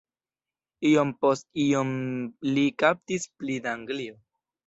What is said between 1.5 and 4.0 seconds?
iom li kaptis pli da